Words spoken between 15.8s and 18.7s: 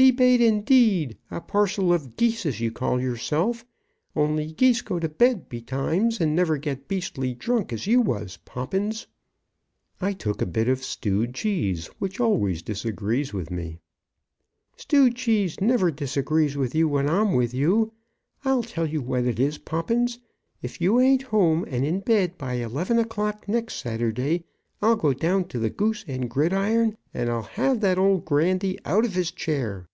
disagrees with you when I'm with you. I'll